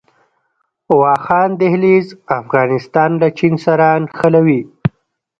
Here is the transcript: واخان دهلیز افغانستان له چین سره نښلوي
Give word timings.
واخان 1.01 1.49
دهلیز 1.61 2.07
افغانستان 2.39 3.09
له 3.21 3.27
چین 3.37 3.53
سره 3.65 3.87
نښلوي 4.03 4.61